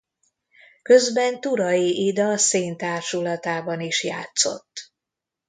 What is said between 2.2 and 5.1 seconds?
Színtársulatában is játszott.